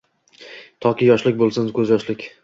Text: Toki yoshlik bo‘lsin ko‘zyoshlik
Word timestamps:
Toki 0.85 1.09
yoshlik 1.09 1.37
bo‘lsin 1.41 1.69
ko‘zyoshlik 1.75 2.25